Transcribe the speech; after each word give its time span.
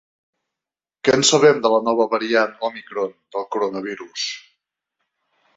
Què 1.07 1.13
en 1.17 1.25
sabem, 1.29 1.59
de 1.67 1.71
la 1.75 1.81
nova 1.89 2.09
variant 2.15 2.57
òmicron 2.71 3.15
del 3.37 3.47
coronavirus? 3.57 4.29